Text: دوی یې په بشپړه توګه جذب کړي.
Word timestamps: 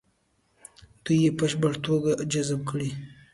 دوی 1.03 1.17
یې 1.23 1.31
په 1.37 1.43
بشپړه 1.49 1.77
توګه 1.85 2.11
جذب 2.31 2.61
کړي. 2.69 2.89